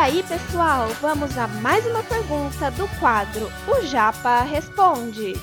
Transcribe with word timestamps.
aí, 0.00 0.22
pessoal, 0.22 0.88
vamos 1.02 1.36
a 1.36 1.46
mais 1.46 1.84
uma 1.84 2.02
pergunta 2.02 2.70
do 2.70 2.88
quadro 2.98 3.52
O 3.68 3.84
Japa 3.84 4.40
Responde. 4.44 5.34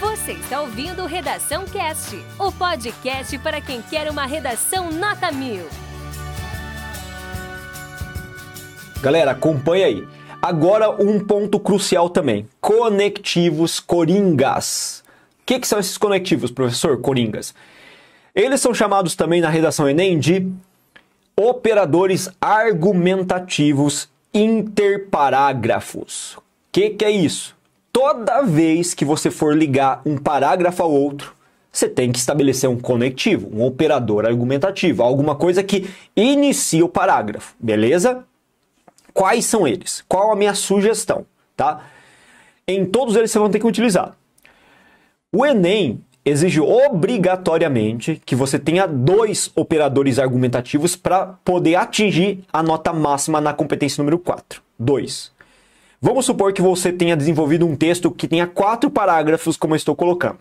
Você 0.00 0.32
está 0.32 0.62
ouvindo 0.62 1.04
Redação 1.04 1.66
Cast, 1.66 2.16
o 2.38 2.50
podcast 2.50 3.36
para 3.40 3.60
quem 3.60 3.82
quer 3.82 4.10
uma 4.10 4.24
redação 4.24 4.90
nota 4.90 5.30
mil. 5.30 5.66
Galera, 9.02 9.32
acompanha 9.32 9.84
aí. 9.84 10.08
Agora 10.40 10.90
um 10.92 11.20
ponto 11.20 11.60
crucial 11.60 12.08
também: 12.08 12.48
conectivos 12.58 13.78
coringas. 13.78 15.04
O 15.42 15.44
que, 15.44 15.58
que 15.58 15.68
são 15.68 15.78
esses 15.78 15.98
conectivos, 15.98 16.50
professor 16.50 16.98
Coringas? 17.02 17.54
Eles 18.34 18.62
são 18.62 18.72
chamados 18.72 19.14
também 19.14 19.42
na 19.42 19.50
redação 19.50 19.86
Enem 19.86 20.18
de 20.18 20.50
operadores 21.36 22.28
argumentativos 22.40 24.08
interparágrafos. 24.32 26.36
O 26.36 26.42
que, 26.72 26.90
que 26.90 27.04
é 27.04 27.10
isso? 27.10 27.56
Toda 27.92 28.42
vez 28.42 28.94
que 28.94 29.04
você 29.04 29.30
for 29.30 29.56
ligar 29.56 30.02
um 30.04 30.16
parágrafo 30.16 30.82
ao 30.82 30.90
outro, 30.90 31.34
você 31.70 31.88
tem 31.88 32.12
que 32.12 32.18
estabelecer 32.18 32.70
um 32.70 32.78
conectivo, 32.78 33.48
um 33.52 33.64
operador 33.64 34.26
argumentativo, 34.26 35.02
alguma 35.02 35.34
coisa 35.34 35.62
que 35.62 35.88
inicia 36.16 36.84
o 36.84 36.88
parágrafo, 36.88 37.54
beleza? 37.58 38.24
Quais 39.12 39.44
são 39.44 39.66
eles? 39.66 40.04
Qual 40.08 40.32
a 40.32 40.36
minha 40.36 40.54
sugestão, 40.54 41.26
tá? 41.56 41.84
Em 42.66 42.84
todos 42.84 43.16
eles 43.16 43.30
você 43.30 43.38
vai 43.38 43.50
ter 43.50 43.60
que 43.60 43.66
utilizar. 43.66 44.16
O 45.32 45.44
Enem 45.44 46.00
exige 46.24 46.60
obrigatoriamente 46.60 48.20
que 48.24 48.34
você 48.34 48.58
tenha 48.58 48.86
dois 48.86 49.50
operadores 49.54 50.18
argumentativos 50.18 50.96
para 50.96 51.26
poder 51.44 51.74
atingir 51.74 52.44
a 52.52 52.62
nota 52.62 52.92
máxima 52.92 53.40
na 53.40 53.52
competência 53.52 54.00
número 54.00 54.18
4. 54.18 54.62
Dois. 54.78 55.32
Vamos 56.00 56.26
supor 56.26 56.52
que 56.52 56.62
você 56.62 56.92
tenha 56.92 57.16
desenvolvido 57.16 57.66
um 57.66 57.76
texto 57.76 58.10
que 58.10 58.28
tenha 58.28 58.46
quatro 58.46 58.90
parágrafos, 58.90 59.56
como 59.56 59.74
eu 59.74 59.76
estou 59.76 59.94
colocando. 59.94 60.38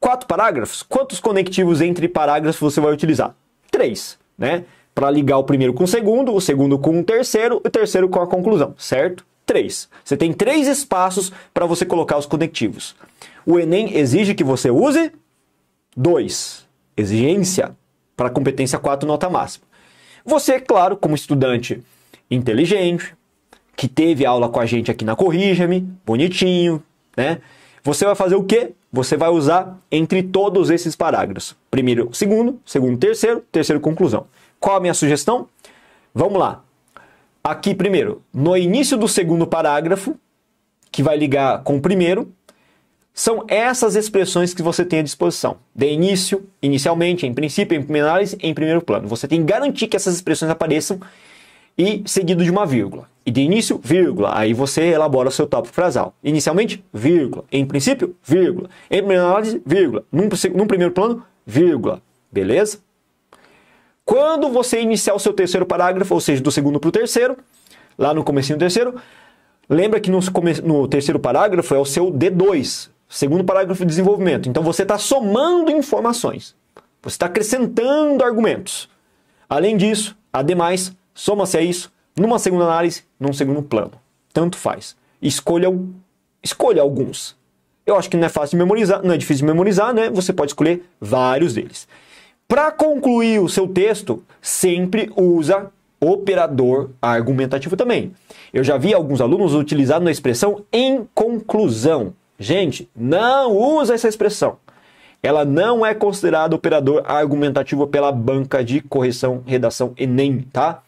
Quatro 0.00 0.26
parágrafos? 0.26 0.82
Quantos 0.82 1.20
conectivos 1.20 1.80
entre 1.80 2.08
parágrafos 2.08 2.60
você 2.60 2.80
vai 2.80 2.92
utilizar? 2.92 3.34
Três, 3.70 4.18
né? 4.36 4.64
Para 4.94 5.10
ligar 5.10 5.38
o 5.38 5.44
primeiro 5.44 5.72
com 5.72 5.84
o 5.84 5.88
segundo, 5.88 6.34
o 6.34 6.40
segundo 6.40 6.78
com 6.78 6.98
o 6.98 7.04
terceiro, 7.04 7.60
o 7.64 7.70
terceiro 7.70 8.08
com 8.08 8.20
a 8.20 8.26
conclusão, 8.26 8.74
certo? 8.76 9.24
Três. 9.46 9.88
Você 10.04 10.16
tem 10.16 10.32
três 10.32 10.66
espaços 10.66 11.32
para 11.54 11.66
você 11.66 11.84
colocar 11.84 12.18
os 12.18 12.26
conectivos. 12.26 12.96
O 13.46 13.58
Enem 13.58 13.96
exige 13.96 14.34
que 14.34 14.44
você 14.44 14.70
use 14.70 15.12
dois. 15.96 16.66
Exigência 16.96 17.76
para 18.16 18.30
competência 18.30 18.78
4, 18.78 19.06
nota 19.06 19.28
máxima. 19.28 19.64
Você, 20.24 20.60
claro, 20.60 20.96
como 20.96 21.14
estudante 21.14 21.82
inteligente, 22.30 23.14
que 23.76 23.88
teve 23.88 24.24
aula 24.24 24.48
com 24.48 24.60
a 24.60 24.66
gente 24.66 24.90
aqui 24.90 25.04
na 25.04 25.16
Corrija-me, 25.16 25.80
bonitinho, 26.06 26.82
né? 27.16 27.38
Você 27.82 28.04
vai 28.04 28.14
fazer 28.14 28.36
o 28.36 28.44
quê? 28.44 28.72
Você 28.92 29.16
vai 29.16 29.30
usar 29.30 29.76
entre 29.90 30.22
todos 30.22 30.70
esses 30.70 30.94
parágrafos. 30.94 31.56
Primeiro, 31.70 32.10
segundo, 32.12 32.60
segundo, 32.64 32.96
terceiro, 32.96 33.42
terceiro, 33.50 33.80
conclusão. 33.80 34.26
Qual 34.60 34.76
a 34.76 34.80
minha 34.80 34.94
sugestão? 34.94 35.48
Vamos 36.14 36.38
lá. 36.38 36.62
Aqui, 37.42 37.74
primeiro, 37.74 38.22
no 38.32 38.56
início 38.56 38.96
do 38.96 39.08
segundo 39.08 39.46
parágrafo, 39.46 40.14
que 40.92 41.02
vai 41.02 41.16
ligar 41.16 41.64
com 41.64 41.76
o 41.76 41.80
primeiro, 41.80 42.32
são 43.14 43.44
essas 43.46 43.94
expressões 43.94 44.54
que 44.54 44.62
você 44.62 44.84
tem 44.84 45.00
à 45.00 45.02
disposição. 45.02 45.56
De 45.74 45.86
início, 45.90 46.48
inicialmente, 46.62 47.26
em 47.26 47.34
princípio, 47.34 47.76
em 47.76 47.82
primeira 47.82 48.08
análise, 48.08 48.38
em 48.40 48.54
primeiro 48.54 48.80
plano. 48.80 49.06
Você 49.08 49.28
tem 49.28 49.40
que 49.40 49.44
garantir 49.44 49.86
que 49.86 49.96
essas 49.96 50.14
expressões 50.14 50.50
apareçam 50.50 50.98
e 51.76 52.02
seguido 52.06 52.42
de 52.42 52.50
uma 52.50 52.64
vírgula. 52.64 53.08
E 53.24 53.30
de 53.30 53.42
início, 53.42 53.78
vírgula. 53.82 54.36
Aí 54.36 54.54
você 54.54 54.82
elabora 54.82 55.28
o 55.28 55.32
seu 55.32 55.46
tópico 55.46 55.74
frasal. 55.74 56.14
Inicialmente, 56.24 56.82
vírgula. 56.92 57.44
Em 57.52 57.64
princípio, 57.66 58.16
vírgula. 58.22 58.68
Em 58.90 58.98
primeira 58.98 59.24
análise, 59.24 59.62
vírgula. 59.64 60.04
Num, 60.10 60.28
num 60.54 60.66
primeiro 60.66 60.92
plano, 60.92 61.22
vírgula. 61.46 62.00
Beleza? 62.30 62.78
Quando 64.04 64.48
você 64.48 64.80
iniciar 64.80 65.14
o 65.14 65.18
seu 65.18 65.32
terceiro 65.32 65.66
parágrafo, 65.66 66.14
ou 66.14 66.20
seja, 66.20 66.42
do 66.42 66.50
segundo 66.50 66.80
para 66.80 66.88
o 66.88 66.92
terceiro, 66.92 67.36
lá 67.96 68.12
no 68.12 68.24
comecinho 68.24 68.58
do 68.58 68.60
terceiro, 68.60 68.94
lembra 69.68 70.00
que 70.00 70.10
no, 70.10 70.18
no 70.64 70.88
terceiro 70.88 71.20
parágrafo 71.20 71.74
é 71.74 71.78
o 71.78 71.84
seu 71.84 72.10
D2, 72.10 72.90
segundo 73.14 73.44
parágrafo 73.44 73.80
de 73.80 73.88
desenvolvimento. 73.88 74.48
Então 74.48 74.62
você 74.62 74.82
está 74.82 74.98
somando 74.98 75.70
informações. 75.70 76.54
Você 77.02 77.14
está 77.14 77.26
acrescentando 77.26 78.24
argumentos. 78.24 78.88
Além 79.48 79.76
disso, 79.76 80.16
ademais, 80.32 80.92
Soma-se 81.14 81.56
a 81.56 81.60
isso 81.60 81.92
numa 82.16 82.38
segunda 82.38 82.64
análise, 82.64 83.04
num 83.18 83.32
segundo 83.32 83.62
plano. 83.62 83.92
Tanto 84.32 84.56
faz. 84.56 84.96
Escolha, 85.20 85.68
escolha 86.42 86.82
alguns. 86.82 87.36
Eu 87.84 87.96
acho 87.96 88.08
que 88.08 88.16
não 88.16 88.26
é 88.26 88.28
fácil 88.28 88.56
de 88.56 88.64
memorizar, 88.64 89.02
não 89.02 89.14
é 89.14 89.18
difícil 89.18 89.46
de 89.46 89.52
memorizar, 89.52 89.92
né? 89.92 90.08
Você 90.10 90.32
pode 90.32 90.52
escolher 90.52 90.84
vários 91.00 91.54
deles. 91.54 91.88
Para 92.46 92.70
concluir 92.70 93.40
o 93.40 93.48
seu 93.48 93.66
texto, 93.66 94.22
sempre 94.40 95.10
usa 95.16 95.70
operador 96.00 96.90
argumentativo 97.00 97.76
também. 97.76 98.12
Eu 98.52 98.62
já 98.62 98.76
vi 98.76 98.92
alguns 98.92 99.20
alunos 99.20 99.54
utilizando 99.54 100.08
a 100.08 100.10
expressão 100.10 100.64
em 100.72 101.06
conclusão. 101.14 102.14
Gente, 102.38 102.88
não 102.94 103.56
usa 103.56 103.94
essa 103.94 104.08
expressão 104.08 104.58
ela 105.22 105.44
não 105.44 105.86
é 105.86 105.94
considerada 105.94 106.56
operador 106.56 107.02
argumentativo 107.06 107.86
pela 107.86 108.10
banca 108.10 108.64
de 108.64 108.80
correção 108.80 109.42
redação 109.46 109.94
Enem, 109.96 110.40
tá? 110.52 110.82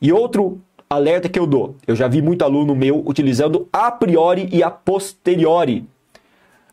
E 0.00 0.12
outro 0.12 0.60
alerta 0.88 1.28
que 1.28 1.38
eu 1.38 1.46
dou, 1.46 1.74
eu 1.86 1.96
já 1.96 2.06
vi 2.06 2.22
muito 2.22 2.44
aluno 2.44 2.76
meu 2.76 3.02
utilizando 3.04 3.68
a 3.72 3.90
priori 3.90 4.48
e 4.52 4.62
a 4.62 4.70
posteriori. 4.70 5.84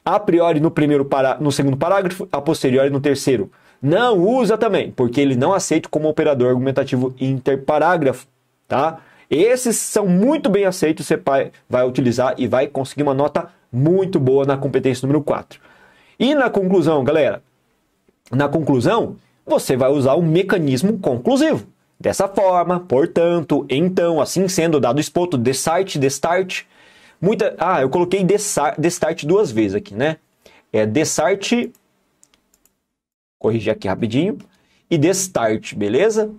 A 0.05 0.19
priori 0.19 0.59
no 0.59 0.69
primeiro 0.69 1.03
para... 1.03 1.37
no 1.39 1.51
segundo 1.51 1.77
parágrafo, 1.77 2.27
a 2.31 2.39
posteriori 2.39 2.89
no 2.89 2.99
terceiro. 2.99 3.51
Não 3.81 4.17
usa 4.19 4.57
também, 4.57 4.91
porque 4.91 5.19
ele 5.21 5.35
não 5.35 5.53
aceita 5.53 5.89
como 5.89 6.09
operador 6.09 6.49
argumentativo 6.49 7.13
interparágrafo, 7.19 8.27
tá? 8.67 8.99
Esses 9.29 9.77
são 9.77 10.07
muito 10.07 10.49
bem 10.49 10.65
aceitos, 10.65 11.05
você 11.05 11.21
vai 11.69 11.85
utilizar 11.85 12.33
e 12.37 12.47
vai 12.47 12.67
conseguir 12.67 13.03
uma 13.03 13.13
nota 13.13 13.51
muito 13.71 14.19
boa 14.19 14.45
na 14.45 14.57
competência 14.57 15.05
número 15.05 15.23
4. 15.23 15.59
E 16.19 16.33
na 16.33 16.49
conclusão, 16.49 17.03
galera? 17.03 17.43
Na 18.31 18.49
conclusão, 18.49 19.17
você 19.45 19.77
vai 19.77 19.89
usar 19.91 20.15
o 20.15 20.21
mecanismo 20.21 20.97
conclusivo. 20.97 21.67
Dessa 21.99 22.27
forma, 22.27 22.79
portanto, 22.79 23.65
então, 23.69 24.21
assim 24.21 24.47
sendo, 24.47 24.79
dado 24.79 24.99
exposto, 24.99 25.37
de 25.37 25.51
start, 25.51 25.97
de 25.97 26.07
start. 26.07 26.63
Muita... 27.21 27.55
Ah, 27.57 27.81
eu 27.81 27.89
coloquei 27.89 28.23
de 28.23 28.35
start 28.35 29.25
duas 29.25 29.51
vezes 29.51 29.75
aqui, 29.75 29.93
né? 29.93 30.17
É 30.71 30.85
de 30.85 31.01
start. 31.01 31.51
Corrigir 33.37 33.73
aqui 33.73 33.87
rapidinho. 33.87 34.37
E 34.89 34.97
de 34.97 35.09
start, 35.09 35.75
beleza? 35.75 36.31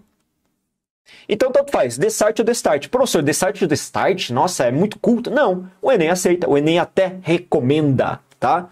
Então, 1.29 1.53
tanto 1.53 1.71
faz, 1.71 1.97
de 1.97 2.07
start 2.09 2.39
ou 2.41 2.45
de 2.45 2.53
start. 2.53 2.89
Professor, 2.89 3.23
de 3.23 3.31
start 3.31 3.63
ou 3.63 3.69
de 3.69 3.75
start? 3.75 4.31
Nossa, 4.31 4.65
é 4.65 4.71
muito 4.71 4.99
culto. 4.99 5.31
Não, 5.31 5.69
o 5.81 5.93
Enem 5.93 6.11
aceita, 6.11 6.49
o 6.49 6.59
Enem 6.59 6.79
até 6.79 7.17
recomenda, 7.23 8.21
tá? 8.39 8.69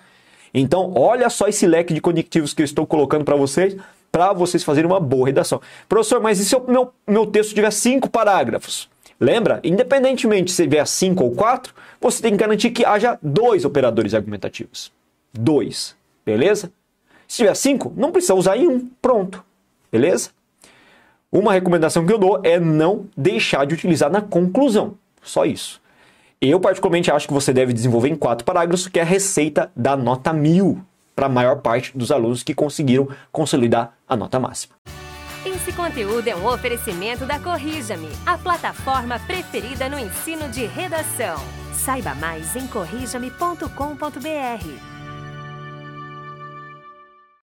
Então, 0.52 0.92
olha 0.96 1.28
só 1.30 1.46
esse 1.46 1.66
leque 1.66 1.94
de 1.94 2.00
conectivos 2.00 2.52
que 2.52 2.62
eu 2.62 2.64
estou 2.64 2.86
colocando 2.86 3.24
para 3.24 3.36
vocês, 3.36 3.76
para 4.10 4.32
vocês 4.32 4.64
fazerem 4.64 4.90
uma 4.90 5.00
boa 5.00 5.26
redação. 5.26 5.60
Professor, 5.88 6.20
mas 6.20 6.40
e 6.40 6.44
se 6.44 6.56
o 6.56 6.64
meu, 6.66 6.92
meu 7.06 7.26
texto 7.26 7.54
tiver 7.54 7.70
cinco 7.70 8.08
parágrafos? 8.08 8.88
Lembra? 9.20 9.60
Independentemente 9.64 10.50
se 10.50 10.62
tiver 10.62 10.86
cinco 10.86 11.24
ou 11.24 11.32
quatro, 11.32 11.74
você 12.00 12.22
tem 12.22 12.32
que 12.32 12.38
garantir 12.38 12.70
que 12.70 12.84
haja 12.84 13.18
dois 13.22 13.64
operadores 13.64 14.14
argumentativos. 14.14 14.92
Dois. 15.32 15.96
Beleza? 16.24 16.72
Se 17.26 17.38
tiver 17.38 17.54
cinco, 17.54 17.92
não 17.96 18.12
precisa 18.12 18.34
usar 18.34 18.56
em 18.56 18.66
um. 18.66 18.88
Pronto. 19.02 19.44
Beleza? 19.90 20.30
Uma 21.30 21.52
recomendação 21.52 22.06
que 22.06 22.12
eu 22.12 22.18
dou 22.18 22.40
é 22.42 22.58
não 22.58 23.04
deixar 23.14 23.66
de 23.66 23.74
utilizar 23.74 24.10
na 24.10 24.22
conclusão. 24.22 24.94
Só 25.22 25.44
isso. 25.44 25.80
Eu, 26.40 26.58
particularmente, 26.58 27.10
acho 27.10 27.26
que 27.26 27.34
você 27.34 27.52
deve 27.52 27.72
desenvolver 27.72 28.08
em 28.08 28.16
quatro 28.16 28.44
parágrafos, 28.44 28.88
que 28.88 28.98
é 28.98 29.02
a 29.02 29.04
receita 29.04 29.70
da 29.76 29.96
nota 29.96 30.32
mil 30.32 30.80
para 31.14 31.26
a 31.26 31.28
maior 31.28 31.56
parte 31.56 31.96
dos 31.98 32.10
alunos 32.10 32.42
que 32.42 32.54
conseguiram 32.54 33.08
consolidar 33.30 33.92
a 34.08 34.16
nota 34.16 34.40
máxima. 34.40 34.74
Esse 35.44 35.72
conteúdo 35.72 36.28
é 36.28 36.36
um 36.36 36.46
oferecimento 36.46 37.26
da 37.26 37.38
Corrija-me, 37.38 38.08
a 38.24 38.38
plataforma 38.38 39.18
preferida 39.20 39.88
no 39.88 39.98
ensino 39.98 40.48
de 40.48 40.64
redação. 40.64 41.36
Saiba 41.74 42.14
mais 42.14 42.56
em 42.56 42.66
corrijame.com.br. 42.66 44.97